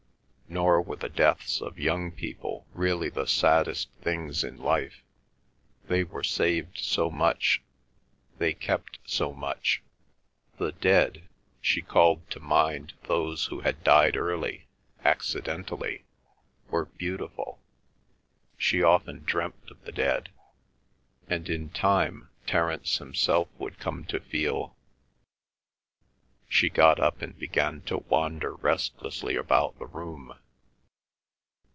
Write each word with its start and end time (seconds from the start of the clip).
Nor 0.53 0.81
were 0.81 0.95
the 0.97 1.07
deaths 1.07 1.61
of 1.61 1.79
young 1.79 2.11
people 2.11 2.67
really 2.73 3.07
the 3.07 3.25
saddest 3.25 3.89
things 4.01 4.43
in 4.43 4.57
life—they 4.57 6.03
were 6.03 6.23
saved 6.25 6.77
so 6.77 7.09
much; 7.09 7.61
they 8.37 8.53
kept 8.53 8.99
so 9.05 9.31
much. 9.31 9.81
The 10.57 10.73
dead—she 10.73 11.81
called 11.83 12.29
to 12.31 12.41
mind 12.41 12.95
those 13.03 13.45
who 13.45 13.61
had 13.61 13.81
died 13.85 14.17
early, 14.17 14.67
accidentally—were 15.05 16.83
beautiful; 16.85 17.61
she 18.57 18.83
often 18.83 19.23
dreamt 19.23 19.71
of 19.71 19.81
the 19.85 19.93
dead. 19.93 20.31
And 21.29 21.47
in 21.47 21.69
time 21.69 22.27
Terence 22.45 22.97
himself 22.97 23.47
would 23.57 23.79
come 23.79 24.03
to 24.03 24.19
feel—She 24.19 26.67
got 26.67 26.99
up 26.99 27.21
and 27.21 27.39
began 27.39 27.79
to 27.83 27.99
wander 27.99 28.55
restlessly 28.55 29.37
about 29.37 29.79
the 29.79 29.85
room. 29.87 30.35